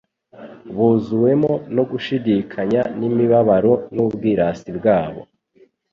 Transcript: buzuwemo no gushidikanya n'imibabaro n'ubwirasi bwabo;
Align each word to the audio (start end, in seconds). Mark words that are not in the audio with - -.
buzuwemo 0.75 1.51
no 1.75 1.83
gushidikanya 1.89 2.81
n'imibabaro 2.99 3.73
n'ubwirasi 3.95 4.69
bwabo; 4.77 5.21